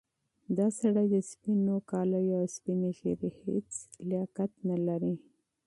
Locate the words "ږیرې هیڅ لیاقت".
2.99-4.51